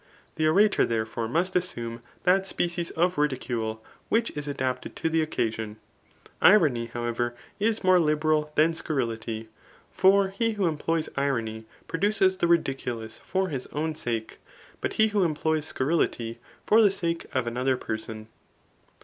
The 0.33 0.47
orator, 0.47 0.83
therefore, 0.83 1.27
must 1.27 1.55
assume 1.55 2.01
that 2.23 2.47
species 2.47 2.89
of 2.89 3.19
ridicule, 3.19 3.85
which 4.09 4.31
is 4.31 4.47
adapted 4.47 4.95
to 4.95 5.11
the 5.11 5.21
occaaon. 5.23 5.75
Irony, 6.41 6.87
however, 6.87 7.35
is 7.59 7.83
more 7.83 7.99
liberal 7.99 8.51
than 8.55 8.73
scurrility. 8.73 9.47
For 9.91 10.29
he 10.29 10.53
who 10.53 10.65
employs 10.65 11.07
irony, 11.15 11.65
produces 11.87 12.37
the 12.37 12.47
ridiculous 12.47 13.19
for 13.19 13.49
his 13.49 13.67
own 13.67 13.93
sake; 13.93 14.39
but 14.81 14.93
he 14.93 15.09
who 15.09 15.23
employs 15.23 15.65
scurrility, 15.67 16.39
for 16.65 16.81
the 16.81 16.89
sake 16.89 17.27
of 17.33 17.45
another 17.45 17.77
person. 17.77 18.27